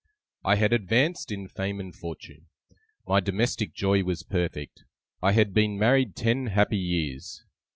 [0.43, 2.47] I had advanced in fame and fortune,
[3.05, 4.83] my domestic joy was perfect,
[5.21, 7.45] I had been married ten happy years.